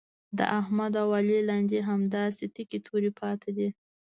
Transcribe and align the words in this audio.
د 0.37 0.39
احمد 0.59 0.93
او 1.01 1.07
علي 1.17 1.39
لانجې 1.49 1.79
همداسې 1.89 2.45
تکې 2.55 2.79
تورې 2.87 3.11
پاتې 3.19 3.49
دي. 3.57 3.69